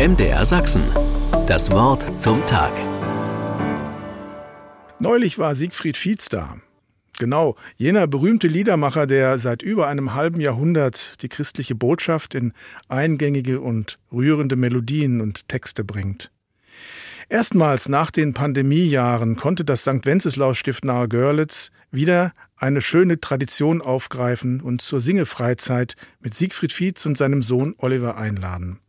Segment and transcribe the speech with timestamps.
[0.00, 0.80] MDR Sachsen.
[1.46, 2.72] Das Wort zum Tag.
[4.98, 6.56] Neulich war Siegfried Fietz da.
[7.18, 12.54] Genau, jener berühmte Liedermacher, der seit über einem halben Jahrhundert die christliche Botschaft in
[12.88, 16.30] eingängige und rührende Melodien und Texte bringt.
[17.28, 20.06] Erstmals nach den Pandemiejahren konnte das St.
[20.06, 27.04] Wenceslaus Stift nahe Görlitz wieder eine schöne Tradition aufgreifen und zur Singefreizeit mit Siegfried Fietz
[27.04, 28.80] und seinem Sohn Oliver einladen.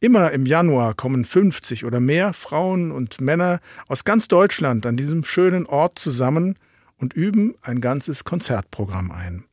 [0.00, 5.24] Immer im Januar kommen 50 oder mehr Frauen und Männer aus ganz Deutschland an diesem
[5.24, 6.56] schönen Ort zusammen
[6.98, 9.44] und üben ein ganzes Konzertprogramm ein.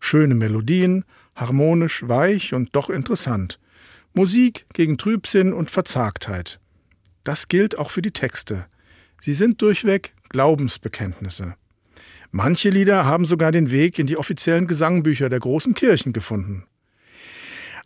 [0.00, 1.04] Schöne Melodien,
[1.36, 3.58] harmonisch, weich und doch interessant.
[4.14, 6.60] Musik gegen Trübsinn und Verzagtheit.
[7.24, 8.66] Das gilt auch für die Texte.
[9.20, 11.54] Sie sind durchweg Glaubensbekenntnisse.
[12.30, 16.64] Manche Lieder haben sogar den Weg in die offiziellen Gesangbücher der großen Kirchen gefunden.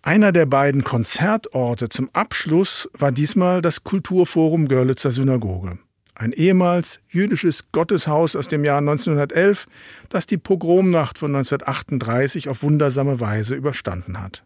[0.02, 5.79] Einer der beiden Konzertorte zum Abschluss war diesmal das Kulturforum Görlitzer Synagoge.
[6.15, 9.66] Ein ehemals jüdisches Gotteshaus aus dem Jahr 1911,
[10.09, 14.43] das die Pogromnacht von 1938 auf wundersame Weise überstanden hat.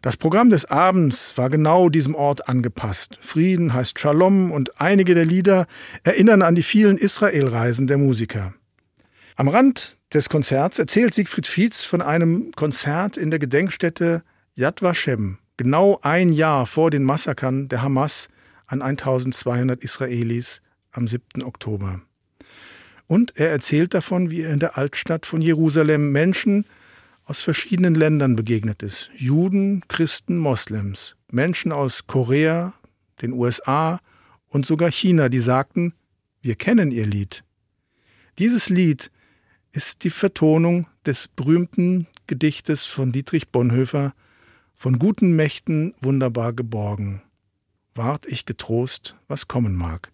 [0.00, 3.18] Das Programm des Abends war genau diesem Ort angepasst.
[3.20, 5.66] Frieden heißt Shalom und einige der Lieder
[6.02, 8.54] erinnern an die vielen Israelreisen der Musiker.
[9.36, 14.22] Am Rand des Konzerts erzählt Siegfried Fietz von einem Konzert in der Gedenkstätte
[14.56, 18.28] Yad Vashem, genau ein Jahr vor den Massakern der Hamas
[18.68, 21.42] an 1200 Israelis am 7.
[21.42, 22.02] Oktober.
[23.08, 26.66] Und er erzählt davon, wie er in der Altstadt von Jerusalem Menschen
[27.24, 29.10] aus verschiedenen Ländern begegnet ist.
[29.16, 32.74] Juden, Christen, Moslems, Menschen aus Korea,
[33.22, 33.98] den USA
[34.46, 35.94] und sogar China, die sagten,
[36.42, 37.42] wir kennen ihr Lied.
[38.38, 39.10] Dieses Lied
[39.72, 44.14] ist die Vertonung des berühmten Gedichtes von Dietrich Bonhoeffer
[44.74, 47.22] Von guten Mächten wunderbar geborgen.
[47.94, 50.10] Wart ich getrost, was kommen mag.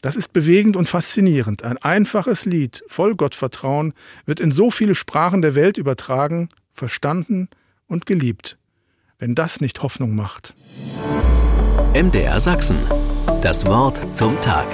[0.00, 1.64] Das ist bewegend und faszinierend.
[1.64, 3.94] Ein einfaches Lied voll Gottvertrauen
[4.26, 7.48] wird in so viele Sprachen der Welt übertragen, verstanden
[7.88, 8.56] und geliebt.
[9.18, 10.54] Wenn das nicht Hoffnung macht.
[11.94, 12.78] MDR Sachsen.
[13.42, 14.68] Das Wort zum Tag.